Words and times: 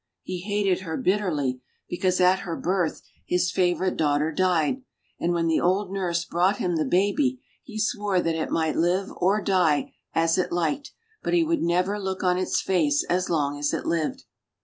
He 0.23 0.39
hated 0.39 0.79
her 0.79 0.97
bitterly, 0.97 1.61
because 1.87 2.19
at 2.19 2.39
her 2.39 2.55
birth 2.57 3.03
his 3.23 3.51
favourite 3.51 3.97
daughter 3.97 4.31
died; 4.31 4.81
and 5.19 5.31
when 5.31 5.45
the 5.45 5.61
old 5.61 5.91
nurse 5.91 6.25
brought 6.25 6.57
him 6.57 6.75
the 6.75 6.85
baby 6.85 7.39
he 7.61 7.77
swore 7.79 8.19
that 8.19 8.33
it 8.33 8.49
might 8.49 8.75
live 8.75 9.11
or 9.17 9.43
die 9.43 9.93
as 10.15 10.39
it 10.39 10.51
liked, 10.51 10.91
but 11.21 11.35
he 11.35 11.43
would 11.43 11.61
never 11.61 11.99
look 11.99 12.23
on 12.23 12.39
its 12.39 12.59
face 12.61 13.05
as 13.11 13.29
long 13.29 13.59
as 13.59 13.75
it 13.75 13.85
lived. 13.85 14.23